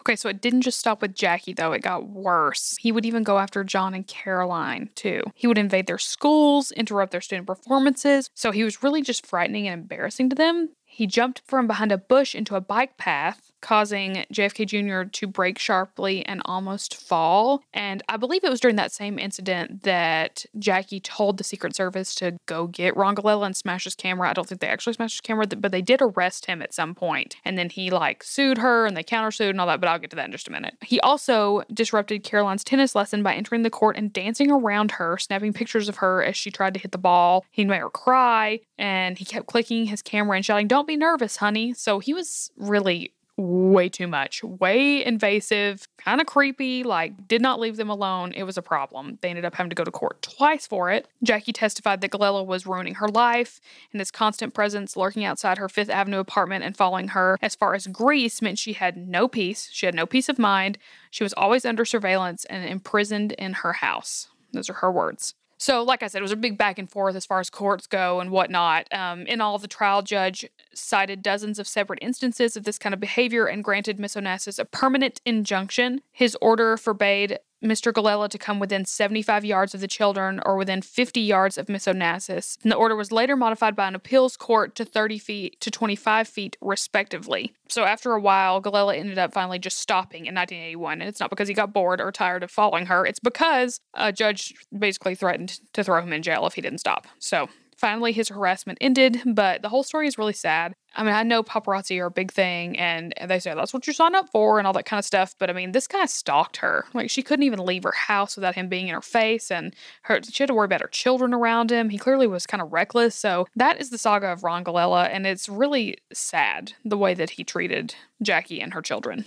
Okay, 0.00 0.14
so 0.14 0.28
it 0.28 0.40
didn't 0.40 0.62
just 0.62 0.78
stop 0.78 1.02
with 1.02 1.16
Jackie, 1.16 1.52
though. 1.52 1.72
It 1.72 1.82
got 1.82 2.08
worse. 2.08 2.76
He 2.78 2.92
would 2.92 3.04
even 3.04 3.24
go 3.24 3.38
after 3.38 3.64
John 3.64 3.92
and 3.92 4.06
Caroline, 4.06 4.90
too. 4.94 5.20
He 5.34 5.48
would 5.48 5.58
invade 5.58 5.88
their 5.88 5.98
schools, 5.98 6.70
interrupt 6.70 7.10
their 7.10 7.20
student 7.20 7.48
performances. 7.48 8.30
So 8.32 8.52
he 8.52 8.62
was 8.62 8.84
really 8.84 9.02
just 9.02 9.26
frightening 9.26 9.66
and 9.66 9.82
embarrassing 9.82 10.30
to 10.30 10.36
them. 10.36 10.68
He 10.84 11.08
jumped 11.08 11.42
from 11.44 11.66
behind 11.66 11.90
a 11.90 11.98
bush 11.98 12.36
into 12.36 12.54
a 12.54 12.60
bike 12.60 12.96
path, 12.98 13.50
causing 13.66 14.24
JFK 14.32 14.64
Jr. 14.64 15.10
to 15.10 15.26
brake 15.26 15.58
sharply 15.58 16.24
and 16.24 16.40
almost 16.44 16.94
fall. 16.94 17.64
And 17.74 18.00
I 18.08 18.16
believe 18.16 18.44
it 18.44 18.50
was 18.50 18.60
during 18.60 18.76
that 18.76 18.92
same 18.92 19.18
incident 19.18 19.82
that 19.82 20.46
Jackie 20.56 21.00
told 21.00 21.36
the 21.36 21.42
Secret 21.42 21.74
Service 21.74 22.14
to 22.16 22.36
go 22.46 22.68
get 22.68 22.96
Ron 22.96 23.16
Galella 23.16 23.46
and 23.46 23.56
smash 23.56 23.82
his 23.82 23.96
camera. 23.96 24.30
I 24.30 24.34
don't 24.34 24.46
think 24.46 24.60
they 24.60 24.68
actually 24.68 24.92
smashed 24.92 25.16
his 25.16 25.20
camera, 25.20 25.48
but 25.48 25.72
they 25.72 25.82
did 25.82 26.00
arrest 26.00 26.46
him 26.46 26.62
at 26.62 26.74
some 26.74 26.94
point. 26.94 27.34
And 27.44 27.58
then 27.58 27.68
he 27.68 27.90
like 27.90 28.22
sued 28.22 28.58
her 28.58 28.86
and 28.86 28.96
they 28.96 29.02
countersued 29.02 29.50
and 29.50 29.60
all 29.60 29.66
that, 29.66 29.80
but 29.80 29.88
I'll 29.88 29.98
get 29.98 30.10
to 30.10 30.16
that 30.16 30.26
in 30.26 30.32
just 30.32 30.46
a 30.46 30.52
minute. 30.52 30.76
He 30.82 31.00
also 31.00 31.64
disrupted 31.74 32.22
Caroline's 32.22 32.62
tennis 32.62 32.94
lesson 32.94 33.24
by 33.24 33.34
entering 33.34 33.62
the 33.62 33.70
court 33.70 33.96
and 33.96 34.12
dancing 34.12 34.48
around 34.48 34.92
her, 34.92 35.18
snapping 35.18 35.52
pictures 35.52 35.88
of 35.88 35.96
her 35.96 36.22
as 36.22 36.36
she 36.36 36.52
tried 36.52 36.74
to 36.74 36.80
hit 36.80 36.92
the 36.92 36.98
ball. 36.98 37.44
He 37.50 37.64
made 37.64 37.80
her 37.80 37.90
cry 37.90 38.60
and 38.78 39.18
he 39.18 39.24
kept 39.24 39.48
clicking 39.48 39.86
his 39.86 40.02
camera 40.02 40.36
and 40.36 40.44
shouting, 40.44 40.68
Don't 40.68 40.86
be 40.86 40.96
nervous, 40.96 41.38
honey. 41.38 41.74
So 41.74 41.98
he 41.98 42.14
was 42.14 42.52
really 42.56 43.12
way 43.36 43.88
too 43.88 44.06
much, 44.06 44.42
way 44.42 45.04
invasive, 45.04 45.86
kind 45.98 46.20
of 46.20 46.26
creepy, 46.26 46.82
like 46.82 47.28
did 47.28 47.42
not 47.42 47.60
leave 47.60 47.76
them 47.76 47.90
alone. 47.90 48.32
It 48.32 48.44
was 48.44 48.56
a 48.56 48.62
problem. 48.62 49.18
They 49.20 49.28
ended 49.28 49.44
up 49.44 49.54
having 49.54 49.70
to 49.70 49.76
go 49.76 49.84
to 49.84 49.90
court 49.90 50.22
twice 50.22 50.66
for 50.66 50.90
it. 50.90 51.06
Jackie 51.22 51.52
testified 51.52 52.00
that 52.00 52.10
Galella 52.10 52.44
was 52.46 52.66
ruining 52.66 52.94
her 52.94 53.08
life, 53.08 53.60
and 53.92 54.00
his 54.00 54.10
constant 54.10 54.54
presence 54.54 54.96
lurking 54.96 55.24
outside 55.24 55.58
her 55.58 55.68
Fifth 55.68 55.90
Avenue 55.90 56.18
apartment 56.18 56.64
and 56.64 56.76
following 56.76 57.08
her 57.08 57.38
as 57.42 57.54
far 57.54 57.74
as 57.74 57.86
Greece 57.86 58.40
meant 58.40 58.58
she 58.58 58.72
had 58.72 58.96
no 58.96 59.28
peace. 59.28 59.68
She 59.72 59.86
had 59.86 59.94
no 59.94 60.06
peace 60.06 60.28
of 60.28 60.38
mind. 60.38 60.78
She 61.10 61.24
was 61.24 61.34
always 61.34 61.66
under 61.66 61.84
surveillance 61.84 62.44
and 62.46 62.64
imprisoned 62.64 63.32
in 63.32 63.52
her 63.54 63.74
house. 63.74 64.28
Those 64.52 64.70
are 64.70 64.74
her 64.74 64.90
words. 64.90 65.34
So, 65.58 65.82
like 65.82 66.02
I 66.02 66.08
said, 66.08 66.18
it 66.18 66.22
was 66.22 66.32
a 66.32 66.36
big 66.36 66.58
back 66.58 66.78
and 66.78 66.90
forth 66.90 67.16
as 67.16 67.24
far 67.24 67.40
as 67.40 67.48
courts 67.48 67.86
go 67.86 68.20
and 68.20 68.30
whatnot. 68.30 68.92
Um, 68.92 69.26
in 69.26 69.40
all, 69.40 69.58
the 69.58 69.68
trial 69.68 70.02
judge 70.02 70.46
cited 70.74 71.22
dozens 71.22 71.58
of 71.58 71.66
separate 71.66 71.98
instances 72.02 72.56
of 72.56 72.64
this 72.64 72.78
kind 72.78 72.92
of 72.92 73.00
behavior 73.00 73.46
and 73.46 73.64
granted 73.64 73.98
Miss 73.98 74.14
Onassis 74.14 74.58
a 74.58 74.64
permanent 74.64 75.20
injunction. 75.24 76.02
His 76.12 76.36
order 76.42 76.76
forbade 76.76 77.38
Mr. 77.66 77.92
Galella 77.92 78.28
to 78.28 78.38
come 78.38 78.58
within 78.58 78.84
75 78.84 79.44
yards 79.44 79.74
of 79.74 79.80
the 79.80 79.88
children 79.88 80.40
or 80.44 80.56
within 80.56 80.82
50 80.82 81.20
yards 81.20 81.58
of 81.58 81.68
Miss 81.68 81.86
Onassis. 81.86 82.62
And 82.62 82.72
the 82.72 82.76
order 82.76 82.96
was 82.96 83.12
later 83.12 83.36
modified 83.36 83.76
by 83.76 83.88
an 83.88 83.94
appeals 83.94 84.36
court 84.36 84.74
to 84.76 84.84
30 84.84 85.18
feet 85.18 85.60
to 85.60 85.70
25 85.70 86.28
feet, 86.28 86.56
respectively. 86.60 87.52
So 87.68 87.84
after 87.84 88.12
a 88.12 88.20
while, 88.20 88.62
Galella 88.62 88.96
ended 88.96 89.18
up 89.18 89.32
finally 89.32 89.58
just 89.58 89.78
stopping 89.78 90.26
in 90.26 90.34
1981. 90.34 91.00
And 91.00 91.08
it's 91.08 91.20
not 91.20 91.30
because 91.30 91.48
he 91.48 91.54
got 91.54 91.72
bored 91.72 92.00
or 92.00 92.12
tired 92.12 92.42
of 92.42 92.50
following 92.50 92.86
her, 92.86 93.04
it's 93.04 93.20
because 93.20 93.80
a 93.94 94.12
judge 94.12 94.54
basically 94.76 95.14
threatened 95.14 95.60
to 95.72 95.84
throw 95.84 96.00
him 96.00 96.12
in 96.12 96.22
jail 96.22 96.46
if 96.46 96.54
he 96.54 96.60
didn't 96.60 96.78
stop. 96.78 97.06
So 97.18 97.48
Finally, 97.76 98.12
his 98.12 98.30
harassment 98.30 98.78
ended, 98.80 99.20
but 99.26 99.60
the 99.60 99.68
whole 99.68 99.82
story 99.82 100.06
is 100.06 100.16
really 100.16 100.32
sad. 100.32 100.74
I 100.94 101.02
mean, 101.02 101.12
I 101.12 101.22
know 101.24 101.42
paparazzi 101.42 102.00
are 102.00 102.06
a 102.06 102.10
big 102.10 102.32
thing 102.32 102.78
and 102.78 103.12
they 103.26 103.38
say 103.38 103.54
that's 103.54 103.74
what 103.74 103.86
you 103.86 103.92
sign 103.92 104.14
up 104.14 104.30
for 104.30 104.58
and 104.58 104.66
all 104.66 104.72
that 104.72 104.86
kind 104.86 104.98
of 104.98 105.04
stuff, 105.04 105.34
but 105.38 105.50
I 105.50 105.52
mean, 105.52 105.72
this 105.72 105.86
guy 105.86 106.06
stalked 106.06 106.56
her. 106.58 106.86
Like, 106.94 107.10
she 107.10 107.22
couldn't 107.22 107.42
even 107.42 107.58
leave 107.58 107.82
her 107.82 107.92
house 107.92 108.34
without 108.34 108.54
him 108.54 108.68
being 108.68 108.88
in 108.88 108.94
her 108.94 109.02
face, 109.02 109.50
and 109.50 109.74
her, 110.02 110.20
she 110.22 110.42
had 110.42 110.48
to 110.48 110.54
worry 110.54 110.64
about 110.64 110.80
her 110.80 110.88
children 110.88 111.34
around 111.34 111.70
him. 111.70 111.90
He 111.90 111.98
clearly 111.98 112.26
was 112.26 112.46
kind 112.46 112.62
of 112.62 112.72
reckless. 112.72 113.14
So, 113.14 113.46
that 113.56 113.78
is 113.78 113.90
the 113.90 113.98
saga 113.98 114.28
of 114.28 114.42
Ron 114.42 114.64
Galella, 114.64 115.08
and 115.10 115.26
it's 115.26 115.48
really 115.48 115.98
sad 116.12 116.72
the 116.84 116.96
way 116.96 117.12
that 117.12 117.30
he 117.30 117.44
treated 117.44 117.94
Jackie 118.22 118.60
and 118.62 118.72
her 118.72 118.82
children. 118.82 119.26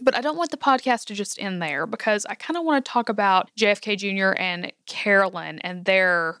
But 0.00 0.14
I 0.14 0.20
don't 0.20 0.36
want 0.36 0.50
the 0.50 0.56
podcast 0.56 1.06
to 1.06 1.14
just 1.14 1.40
end 1.40 1.62
there 1.62 1.86
because 1.86 2.26
I 2.26 2.34
kind 2.34 2.56
of 2.56 2.64
want 2.64 2.84
to 2.84 2.90
talk 2.90 3.08
about 3.08 3.50
JFK 3.58 3.96
Jr. 3.96 4.38
and 4.40 4.72
Carolyn 4.86 5.58
and 5.60 5.84
their 5.84 6.38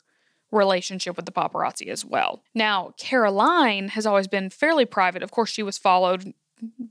relationship 0.52 1.16
with 1.16 1.26
the 1.26 1.32
paparazzi 1.32 1.88
as 1.88 2.04
well. 2.04 2.42
Now, 2.54 2.94
Caroline 2.98 3.88
has 3.88 4.06
always 4.06 4.28
been 4.28 4.50
fairly 4.50 4.84
private. 4.84 5.22
Of 5.22 5.30
course, 5.30 5.50
she 5.50 5.62
was 5.62 5.78
followed 5.78 6.34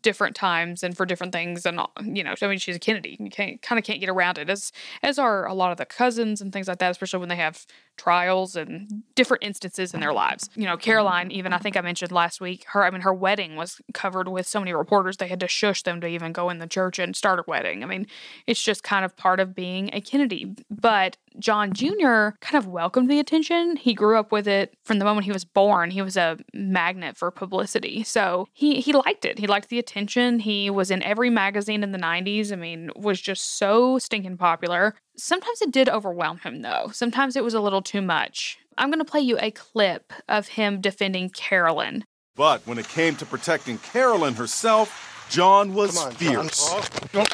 different 0.03 0.35
times 0.35 0.83
and 0.83 0.95
for 0.95 1.07
different 1.07 1.33
things 1.33 1.65
and 1.65 1.79
you 2.03 2.23
know 2.23 2.35
i 2.39 2.47
mean 2.47 2.59
she's 2.59 2.75
a 2.75 2.79
kennedy 2.79 3.17
you 3.19 3.31
can't 3.31 3.63
kind 3.63 3.79
of 3.79 3.83
can't 3.83 3.99
get 3.99 4.09
around 4.09 4.37
it 4.37 4.47
as 4.47 4.71
as 5.01 5.17
are 5.17 5.47
a 5.47 5.55
lot 5.55 5.71
of 5.71 5.77
the 5.77 5.85
cousins 5.85 6.39
and 6.39 6.53
things 6.53 6.67
like 6.67 6.77
that 6.77 6.91
especially 6.91 7.19
when 7.19 7.29
they 7.29 7.35
have 7.35 7.65
trials 7.97 8.55
and 8.55 9.01
different 9.15 9.43
instances 9.43 9.91
in 9.91 10.01
their 10.01 10.13
lives 10.13 10.51
you 10.53 10.65
know 10.65 10.77
caroline 10.77 11.31
even 11.31 11.51
i 11.51 11.57
think 11.57 11.75
i 11.75 11.81
mentioned 11.81 12.11
last 12.11 12.39
week 12.39 12.63
her 12.67 12.83
i 12.83 12.91
mean 12.91 13.01
her 13.01 13.13
wedding 13.13 13.55
was 13.55 13.81
covered 13.91 14.27
with 14.27 14.45
so 14.45 14.59
many 14.59 14.71
reporters 14.71 15.17
they 15.17 15.27
had 15.27 15.39
to 15.39 15.47
shush 15.47 15.81
them 15.81 15.99
to 15.99 16.05
even 16.05 16.31
go 16.31 16.51
in 16.51 16.59
the 16.59 16.67
church 16.67 16.99
and 16.99 17.15
start 17.15 17.39
a 17.39 17.43
wedding 17.47 17.83
i 17.83 17.87
mean 17.87 18.05
it's 18.45 18.61
just 18.61 18.83
kind 18.83 19.03
of 19.03 19.17
part 19.17 19.39
of 19.39 19.55
being 19.55 19.89
a 19.93 19.99
kennedy 19.99 20.55
but 20.69 21.17
John 21.39 21.73
Jr. 21.73 22.37
kind 22.41 22.55
of 22.55 22.67
welcomed 22.67 23.09
the 23.09 23.19
attention. 23.19 23.75
He 23.75 23.93
grew 23.93 24.17
up 24.17 24.31
with 24.31 24.47
it 24.47 24.73
from 24.83 24.99
the 24.99 25.05
moment 25.05 25.25
he 25.25 25.31
was 25.31 25.45
born. 25.45 25.91
He 25.91 26.01
was 26.01 26.17
a 26.17 26.37
magnet 26.53 27.17
for 27.17 27.31
publicity. 27.31 28.03
So 28.03 28.47
he 28.53 28.81
he 28.81 28.93
liked 28.93 29.25
it. 29.25 29.39
He 29.39 29.47
liked 29.47 29.69
the 29.69 29.79
attention. 29.79 30.39
He 30.39 30.69
was 30.69 30.91
in 30.91 31.03
every 31.03 31.29
magazine 31.29 31.83
in 31.83 31.91
the 31.91 31.97
90s. 31.97 32.51
I 32.51 32.55
mean, 32.55 32.89
was 32.95 33.21
just 33.21 33.57
so 33.57 33.99
stinking 33.99 34.37
popular. 34.37 34.95
Sometimes 35.17 35.61
it 35.61 35.71
did 35.71 35.89
overwhelm 35.89 36.39
him 36.39 36.61
though. 36.61 36.89
Sometimes 36.91 37.35
it 37.35 37.43
was 37.43 37.53
a 37.53 37.61
little 37.61 37.81
too 37.81 38.01
much. 38.01 38.59
I'm 38.77 38.89
going 38.89 38.99
to 38.99 39.05
play 39.09 39.21
you 39.21 39.37
a 39.39 39.51
clip 39.51 40.11
of 40.27 40.49
him 40.49 40.81
defending 40.81 41.29
Carolyn. 41.29 42.03
But 42.35 42.67
when 42.67 42.77
it 42.77 42.89
came 42.89 43.15
to 43.17 43.25
protecting 43.25 43.77
Carolyn 43.77 44.33
herself, 44.33 45.27
John 45.29 45.73
was 45.73 45.97
on, 45.97 46.11
fierce. 46.11 46.69
John. 47.13 47.25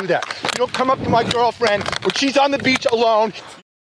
Do 0.00 0.08
that. 0.08 0.24
You 0.42 0.48
don't 0.58 0.72
come 0.72 0.90
up 0.90 1.00
to 1.04 1.08
my 1.08 1.22
girlfriend 1.22 1.84
when 2.02 2.10
she's 2.14 2.36
on 2.36 2.50
the 2.50 2.58
beach 2.58 2.84
alone. 2.90 3.32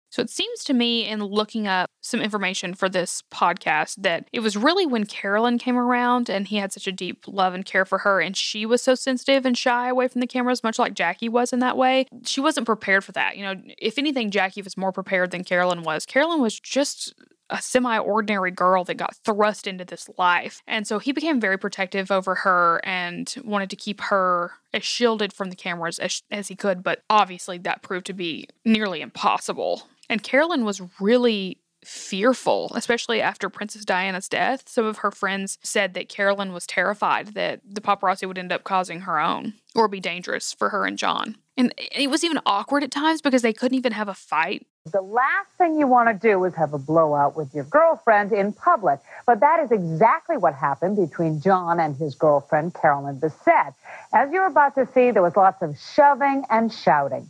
So 0.10 0.24
it 0.24 0.31
seems 0.31 0.63
to 0.63 0.74
me, 0.74 1.08
in 1.08 1.24
looking 1.24 1.67
up 1.67 1.91
some 2.01 2.22
information 2.22 2.74
for 2.74 2.89
this 2.89 3.22
podcast, 3.31 3.98
that 4.01 4.27
it 4.34 4.39
was 4.39 4.58
really 4.58 4.88
when 4.88 5.05
Carolyn 5.05 5.60
came 5.60 5.77
around 5.77 6.27
and 6.27 6.48
he 6.48 6.58
had 6.58 6.74
such 6.74 6.88
a 6.88 6.91
deep 6.91 7.25
love 7.27 7.53
and 7.53 7.63
care 7.63 7.86
for 7.86 8.00
her, 8.00 8.20
and 8.20 8.36
she 8.36 8.65
was 8.65 8.81
so 8.81 8.96
sensitive 8.96 9.46
and 9.46 9.55
shy 9.55 9.89
away 9.89 10.08
from 10.08 10.22
the 10.22 10.27
cameras, 10.27 10.63
much 10.63 10.79
like 10.79 10.96
Jackie 10.96 11.29
was 11.29 11.53
in 11.53 11.60
that 11.60 11.77
way. 11.77 12.08
She 12.25 12.41
wasn't 12.41 12.65
prepared 12.65 13.03
for 13.03 13.12
that. 13.12 13.38
You 13.38 13.43
know, 13.43 13.62
if 13.77 14.00
anything, 14.00 14.31
Jackie 14.31 14.63
was 14.63 14.75
more 14.75 14.91
prepared 14.91 15.29
than 15.29 15.43
Carolyn 15.43 15.84
was. 15.84 16.08
Carolyn 16.08 16.41
was 16.41 16.60
just 16.60 17.13
a 17.51 17.62
semi 17.62 17.98
ordinary 17.98 18.51
girl 18.51 18.84
that 18.86 18.96
got 18.96 19.15
thrust 19.24 19.67
into 19.67 19.86
this 19.86 20.10
life. 20.17 20.63
And 20.65 20.88
so 20.88 21.00
he 21.00 21.12
became 21.12 21.39
very 21.39 21.58
protective 21.58 22.10
over 22.10 22.36
her 22.36 22.81
and 22.84 23.34
wanted 23.43 23.70
to 23.70 23.75
keep 23.75 24.01
her 24.01 24.53
as 24.74 24.84
shielded 24.84 25.34
from 25.34 25.50
the 25.50 25.55
cameras 25.55 26.00
as, 26.00 26.24
as 26.31 26.48
he 26.48 26.55
could. 26.55 26.81
But 26.81 27.03
obviously, 27.10 27.58
that 27.60 27.84
proved 27.84 28.08
to 28.08 28.13
be 28.13 28.48
nearly 28.65 29.01
impossible. 29.01 29.84
And 30.10 30.24
Carolyn 30.24 30.65
was 30.65 30.81
really 31.00 31.62
fearful, 31.84 32.72
especially 32.75 33.22
after 33.22 33.50
Princess 33.50 33.86
Diana's 33.86 34.29
death. 34.29 34.63
Some 34.67 34.86
of 34.86 35.00
her 35.00 35.12
friends 35.12 35.58
said 35.63 35.93
that 35.93 36.10
Carolyn 36.10 36.53
was 36.53 36.67
terrified 36.67 37.29
that 37.29 37.62
the 37.67 37.81
paparazzi 37.81 38.27
would 38.27 38.38
end 38.38 38.51
up 38.51 38.63
causing 38.63 39.01
her 39.01 39.20
own 39.20 39.55
or 39.75 39.88
be 39.88 40.00
dangerous 40.00 40.53
for 40.53 40.70
her 40.70 40.86
and 40.86 40.98
John. 40.98 41.38
And 41.58 41.74
it 41.77 42.10
was 42.10 42.24
even 42.24 42.39
awkward 42.46 42.84
at 42.84 42.91
times 42.91 43.22
because 43.22 43.41
they 43.41 43.53
couldn't 43.53 43.77
even 43.77 43.93
have 43.93 44.08
a 44.08 44.13
fight. 44.13 44.65
The 44.85 45.01
last 45.01 45.50
thing 45.59 45.77
you 45.77 45.85
want 45.85 46.09
to 46.09 46.27
do 46.27 46.43
is 46.43 46.55
have 46.55 46.73
a 46.73 46.79
blowout 46.79 47.38
with 47.38 47.53
your 47.53 47.65
girlfriend 47.65 48.31
in 48.31 48.51
public. 48.51 49.00
But 49.27 49.39
that 49.39 49.59
is 49.59 49.71
exactly 49.71 50.38
what 50.38 50.55
happened 50.55 50.97
between 50.97 51.39
John 51.39 51.79
and 51.79 51.95
his 51.95 52.15
girlfriend, 52.15 52.73
Carolyn 52.73 53.19
Bessette. 53.19 53.75
As 54.11 54.31
you're 54.31 54.47
about 54.47 54.73
to 54.75 54.88
see, 54.91 55.11
there 55.11 55.21
was 55.21 55.35
lots 55.35 55.61
of 55.61 55.77
shoving 55.77 56.45
and 56.50 56.73
shouting. 56.73 57.29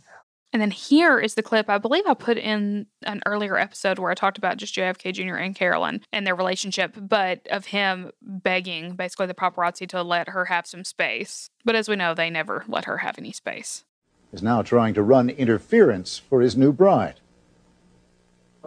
And 0.54 0.62
then 0.62 0.70
here 0.70 1.18
is 1.18 1.34
the 1.34 1.42
clip 1.42 1.68
I 1.68 1.76
believe 1.76 2.04
I 2.06 2.14
put 2.14 2.38
in 2.38 2.86
an 3.02 3.20
earlier 3.26 3.58
episode 3.58 3.98
where 3.98 4.10
I 4.10 4.14
talked 4.14 4.38
about 4.38 4.56
just 4.56 4.74
JFK 4.74 5.12
Jr. 5.12 5.36
and 5.36 5.54
Carolyn 5.54 6.00
and 6.10 6.26
their 6.26 6.34
relationship, 6.34 6.96
but 6.98 7.46
of 7.50 7.66
him 7.66 8.12
begging 8.22 8.94
basically 8.94 9.26
the 9.26 9.34
paparazzi 9.34 9.86
to 9.90 10.02
let 10.02 10.30
her 10.30 10.46
have 10.46 10.66
some 10.66 10.84
space. 10.84 11.50
But 11.66 11.76
as 11.76 11.86
we 11.86 11.96
know, 11.96 12.14
they 12.14 12.30
never 12.30 12.64
let 12.66 12.86
her 12.86 12.98
have 12.98 13.18
any 13.18 13.32
space. 13.32 13.84
Is 14.32 14.42
now 14.42 14.62
trying 14.62 14.94
to 14.94 15.02
run 15.02 15.28
interference 15.28 16.18
for 16.18 16.40
his 16.40 16.56
new 16.56 16.72
bride. 16.72 17.16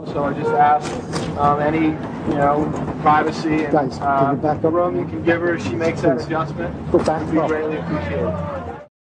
So 0.04 0.26
I 0.26 0.34
just 0.34 0.50
asked 0.52 0.92
um, 1.38 1.62
any, 1.62 1.88
you 1.88 2.38
know, 2.38 2.70
privacy 3.02 3.64
and 3.64 3.72
Guys, 3.72 3.98
uh, 4.02 4.36
back 4.36 4.62
up? 4.64 4.74
room 4.74 4.98
you 5.00 5.06
can 5.06 5.24
give 5.24 5.40
her. 5.40 5.56
if 5.56 5.64
She 5.64 5.74
makes 5.74 6.02
that 6.02 6.18
Please. 6.18 6.26
adjustment. 6.26 6.92
Go 6.92 7.00
back 7.02 7.22
Would 7.26 7.32
be 7.32 7.40
up. 7.40 7.48
greatly 7.48 7.78
appreciated. 7.78 8.28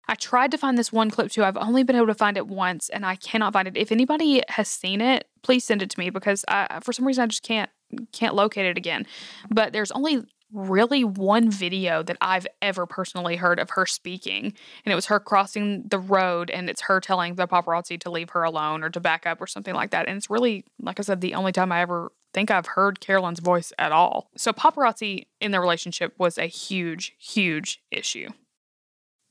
I 0.07 0.15
tried 0.17 0.51
to 0.51 0.59
find 0.59 0.77
this 0.77 0.93
one 0.93 1.11
clip 1.11 1.31
too. 1.33 1.43
I've 1.43 1.57
only 1.57 1.85
been 1.85 1.97
able 1.97 2.09
to 2.09 2.15
find 2.15 2.37
it 2.37 2.47
once 2.47 2.91
and 2.91 3.07
I 3.07 3.17
cannot 3.17 3.55
find 3.55 3.67
it. 3.67 3.79
If 3.79 3.91
anybody 3.91 4.43
has 4.51 4.69
seen 4.69 5.01
it, 5.01 5.27
please 5.43 5.65
send 5.65 5.81
it 5.81 5.89
to 5.91 5.99
me 5.99 6.11
because 6.11 6.45
I, 6.49 6.81
for 6.83 6.93
some 6.93 7.07
reason 7.07 7.25
I 7.25 7.27
just 7.29 7.43
can't 7.43 7.71
can't 8.13 8.35
locate 8.35 8.67
it 8.67 8.77
again. 8.77 9.07
But 9.51 9.73
there's 9.73 9.91
only 9.93 10.23
really 10.55 11.03
one 11.03 11.51
video 11.51 12.03
that 12.03 12.17
I've 12.21 12.47
ever 12.63 12.87
personally 12.87 13.37
heard 13.37 13.59
of 13.59 13.71
her 13.71 13.85
speaking 13.87 14.55
and 14.85 14.93
it 14.93 14.95
was 14.95 15.07
her 15.07 15.19
crossing 15.19 15.83
the 15.89 15.99
road 15.99 16.49
and 16.49 16.71
it's 16.71 16.83
her 16.83 17.01
telling 17.01 17.35
the 17.35 17.49
paparazzi 17.49 18.01
to 18.01 18.11
leave 18.11 18.31
her 18.31 18.45
alone 18.45 18.85
or 18.85 18.91
to 18.91 19.01
back 19.01 19.27
up 19.27 19.41
or 19.41 19.47
something 19.47 19.75
like 19.75 19.91
that. 19.91 20.07
And 20.07 20.17
it's 20.17 20.31
really 20.31 20.65
like 20.81 21.01
I 21.01 21.03
said 21.03 21.21
the 21.21 21.35
only 21.35 21.53
time 21.53 21.73
I 21.73 21.81
ever 21.81 22.13
think 22.33 22.51
I've 22.51 22.67
heard 22.67 23.01
Carolyn's 23.01 23.41
voice 23.41 23.73
at 23.79 23.93
all. 23.93 24.31
So 24.37 24.53
paparazzi 24.53 25.27
in 25.41 25.51
their 25.51 25.61
relationship 25.61 26.15
was 26.19 26.39
a 26.39 26.47
huge 26.47 27.15
huge 27.19 27.83
issue. 27.91 28.29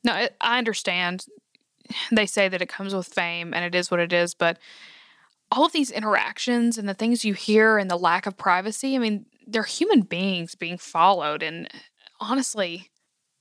Now, 0.03 0.27
I- 0.41 0.57
understand 0.57 1.25
they 2.11 2.25
say 2.25 2.49
that 2.49 2.61
it 2.61 2.69
comes 2.69 2.93
with 2.93 3.07
fame 3.07 3.53
and 3.53 3.63
it 3.63 3.75
is 3.75 3.89
what 3.89 3.99
it 3.99 4.11
is, 4.13 4.33
but 4.33 4.57
all 5.51 5.65
of 5.65 5.71
these 5.71 5.91
interactions 5.91 6.77
and 6.77 6.89
the 6.89 6.93
things 6.93 7.23
you 7.23 7.33
hear 7.33 7.77
and 7.77 7.89
the 7.89 7.97
lack 7.97 8.25
of 8.25 8.35
privacy, 8.37 8.95
I 8.95 8.99
mean, 8.99 9.25
they're 9.53 9.63
human 9.63 10.01
beings 10.01 10.55
being 10.55 10.77
followed. 10.77 11.43
And 11.43 11.69
honestly, 12.19 12.89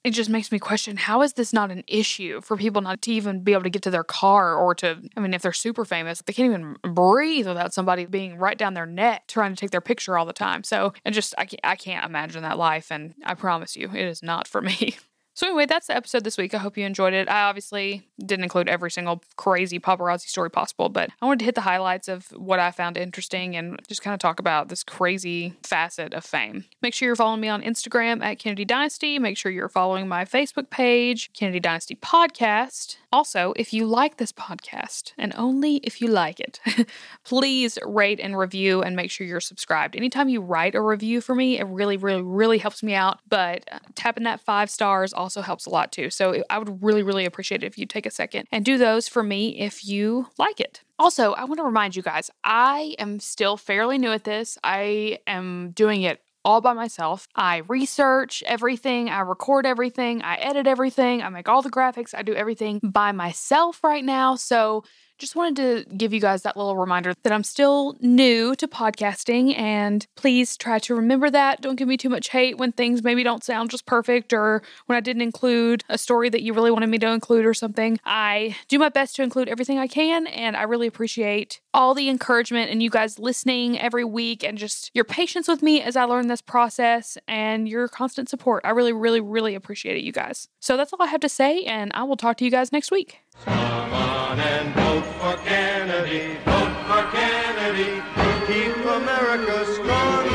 it 0.04 0.10
just 0.10 0.30
makes 0.30 0.50
me 0.50 0.58
question 0.58 0.96
how 0.96 1.22
is 1.22 1.34
this 1.34 1.52
not 1.52 1.70
an 1.70 1.84
issue 1.86 2.40
for 2.40 2.56
people 2.56 2.82
not 2.82 3.02
to 3.02 3.12
even 3.12 3.42
be 3.42 3.52
able 3.52 3.62
to 3.62 3.70
get 3.70 3.82
to 3.82 3.90
their 3.90 4.04
car 4.04 4.54
or 4.56 4.74
to, 4.76 4.98
I 5.16 5.20
mean, 5.20 5.32
if 5.32 5.42
they're 5.42 5.52
super 5.52 5.84
famous, 5.84 6.20
they 6.22 6.32
can't 6.32 6.50
even 6.50 6.76
breathe 6.92 7.46
without 7.46 7.72
somebody 7.72 8.04
being 8.06 8.36
right 8.36 8.58
down 8.58 8.74
their 8.74 8.86
neck 8.86 9.28
trying 9.28 9.54
to 9.54 9.60
take 9.60 9.70
their 9.70 9.80
picture 9.80 10.18
all 10.18 10.26
the 10.26 10.32
time. 10.32 10.64
So, 10.64 10.92
it 11.04 11.12
just, 11.12 11.34
I 11.38 11.46
can't, 11.46 11.60
I 11.62 11.76
can't 11.76 12.04
imagine 12.04 12.42
that 12.42 12.58
life. 12.58 12.90
And 12.90 13.14
I 13.24 13.34
promise 13.34 13.76
you, 13.76 13.90
it 13.90 14.04
is 14.06 14.22
not 14.22 14.48
for 14.48 14.60
me. 14.60 14.96
So 15.34 15.46
anyway, 15.46 15.66
that's 15.66 15.86
the 15.86 15.96
episode 15.96 16.24
this 16.24 16.36
week. 16.36 16.54
I 16.54 16.58
hope 16.58 16.76
you 16.76 16.84
enjoyed 16.84 17.14
it. 17.14 17.28
I 17.28 17.42
obviously 17.44 18.06
didn't 18.24 18.44
include 18.44 18.68
every 18.68 18.90
single 18.90 19.22
crazy 19.36 19.78
paparazzi 19.78 20.28
story 20.28 20.50
possible, 20.50 20.88
but 20.88 21.10
I 21.20 21.26
wanted 21.26 21.40
to 21.40 21.44
hit 21.46 21.54
the 21.54 21.62
highlights 21.62 22.08
of 22.08 22.26
what 22.32 22.58
I 22.58 22.70
found 22.70 22.96
interesting 22.96 23.56
and 23.56 23.80
just 23.88 24.02
kind 24.02 24.12
of 24.12 24.20
talk 24.20 24.40
about 24.40 24.68
this 24.68 24.84
crazy 24.84 25.54
facet 25.62 26.12
of 26.12 26.24
fame. 26.24 26.64
Make 26.82 26.94
sure 26.94 27.06
you're 27.06 27.16
following 27.16 27.40
me 27.40 27.48
on 27.48 27.62
Instagram 27.62 28.22
at 28.22 28.38
Kennedy 28.38 28.64
Dynasty. 28.64 29.18
Make 29.18 29.38
sure 29.38 29.50
you're 29.50 29.68
following 29.68 30.06
my 30.06 30.24
Facebook 30.24 30.68
page, 30.68 31.32
Kennedy 31.32 31.60
Dynasty 31.60 31.94
Podcast. 31.94 32.96
Also, 33.12 33.52
if 33.56 33.74
you 33.74 33.84
like 33.86 34.16
this 34.16 34.32
podcast, 34.32 35.12
and 35.18 35.34
only 35.36 35.76
if 35.76 36.00
you 36.00 36.08
like 36.08 36.40
it, 36.40 36.60
please 37.24 37.78
rate 37.84 38.18
and 38.20 38.38
review 38.38 38.82
and 38.82 38.96
make 38.96 39.10
sure 39.10 39.26
you're 39.26 39.40
subscribed. 39.40 39.94
Anytime 39.94 40.30
you 40.30 40.40
write 40.40 40.74
a 40.74 40.80
review 40.80 41.20
for 41.20 41.34
me, 41.34 41.58
it 41.58 41.64
really, 41.64 41.98
really, 41.98 42.22
really 42.22 42.56
helps 42.56 42.82
me 42.82 42.94
out. 42.94 43.18
But 43.28 43.64
uh, 43.70 43.80
tapping 43.94 44.24
that 44.24 44.40
five 44.40 44.70
stars 44.70 45.12
also 45.22 45.40
helps 45.40 45.66
a 45.66 45.70
lot 45.70 45.92
too. 45.92 46.10
So 46.10 46.42
I 46.50 46.58
would 46.58 46.82
really, 46.82 47.02
really 47.02 47.24
appreciate 47.24 47.62
it 47.62 47.66
if 47.66 47.78
you 47.78 47.86
take 47.86 48.06
a 48.06 48.10
second 48.10 48.46
and 48.52 48.64
do 48.64 48.76
those 48.76 49.08
for 49.08 49.22
me 49.22 49.58
if 49.58 49.84
you 49.84 50.26
like 50.38 50.60
it. 50.60 50.82
Also, 50.98 51.32
I 51.32 51.44
want 51.44 51.58
to 51.58 51.64
remind 51.64 51.96
you 51.96 52.02
guys, 52.02 52.30
I 52.44 52.94
am 52.98 53.20
still 53.20 53.56
fairly 53.56 53.98
new 53.98 54.10
at 54.12 54.24
this. 54.24 54.58
I 54.62 55.18
am 55.26 55.70
doing 55.70 56.02
it 56.02 56.20
all 56.44 56.60
by 56.60 56.72
myself. 56.72 57.28
I 57.34 57.58
research 57.68 58.42
everything, 58.46 59.08
I 59.08 59.20
record 59.20 59.64
everything, 59.64 60.22
I 60.22 60.34
edit 60.36 60.66
everything, 60.66 61.22
I 61.22 61.28
make 61.28 61.48
all 61.48 61.62
the 61.62 61.70
graphics, 61.70 62.14
I 62.14 62.22
do 62.22 62.34
everything 62.34 62.80
by 62.82 63.12
myself 63.12 63.82
right 63.84 64.04
now. 64.04 64.34
So 64.34 64.84
just 65.22 65.36
wanted 65.36 65.54
to 65.54 65.94
give 65.94 66.12
you 66.12 66.18
guys 66.18 66.42
that 66.42 66.56
little 66.56 66.76
reminder 66.76 67.14
that 67.22 67.32
I'm 67.32 67.44
still 67.44 67.96
new 68.00 68.56
to 68.56 68.66
podcasting 68.66 69.56
and 69.56 70.04
please 70.16 70.56
try 70.56 70.80
to 70.80 70.96
remember 70.96 71.30
that. 71.30 71.60
Don't 71.60 71.76
give 71.76 71.86
me 71.86 71.96
too 71.96 72.08
much 72.08 72.30
hate 72.30 72.58
when 72.58 72.72
things 72.72 73.04
maybe 73.04 73.22
don't 73.22 73.44
sound 73.44 73.70
just 73.70 73.86
perfect 73.86 74.32
or 74.32 74.64
when 74.86 74.96
I 74.96 75.00
didn't 75.00 75.22
include 75.22 75.84
a 75.88 75.96
story 75.96 76.28
that 76.30 76.42
you 76.42 76.52
really 76.52 76.72
wanted 76.72 76.88
me 76.88 76.98
to 76.98 77.06
include 77.06 77.46
or 77.46 77.54
something. 77.54 78.00
I 78.04 78.56
do 78.66 78.80
my 78.80 78.88
best 78.88 79.14
to 79.14 79.22
include 79.22 79.48
everything 79.48 79.78
I 79.78 79.86
can 79.86 80.26
and 80.26 80.56
I 80.56 80.64
really 80.64 80.88
appreciate 80.88 81.60
all 81.74 81.94
the 81.94 82.08
encouragement 82.08 82.70
and 82.70 82.82
you 82.82 82.90
guys 82.90 83.18
listening 83.18 83.78
every 83.78 84.04
week 84.04 84.44
and 84.44 84.58
just 84.58 84.90
your 84.94 85.04
patience 85.04 85.48
with 85.48 85.62
me 85.62 85.80
as 85.80 85.96
I 85.96 86.04
learn 86.04 86.28
this 86.28 86.42
process 86.42 87.16
and 87.26 87.68
your 87.68 87.88
constant 87.88 88.28
support. 88.28 88.62
I 88.64 88.70
really, 88.70 88.92
really, 88.92 89.20
really 89.20 89.54
appreciate 89.54 89.96
it, 89.96 90.02
you 90.02 90.12
guys. 90.12 90.48
So 90.60 90.76
that's 90.76 90.92
all 90.92 91.02
I 91.02 91.06
have 91.06 91.20
to 91.20 91.28
say, 91.28 91.64
and 91.64 91.90
I 91.94 92.02
will 92.04 92.16
talk 92.16 92.36
to 92.38 92.44
you 92.44 92.50
guys 92.50 92.72
next 92.72 92.90
week. 92.90 93.20
Come 93.44 93.92
on 93.92 94.38
and 94.38 94.74
vote 94.74 95.04
for 95.20 95.36
Kennedy, 95.44 96.36
vote 96.44 96.74
for 96.86 97.10
Kennedy, 97.16 98.02
keep 98.46 98.76
America 98.76 99.64
strong. 99.72 100.28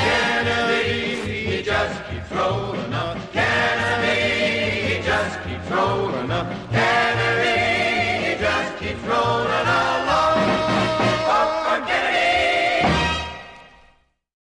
Kennedy, 0.00 1.52
he 1.54 1.62
just 1.62 2.04
keeps 2.10 2.30
rolling 2.32 2.92
up. 2.92 3.07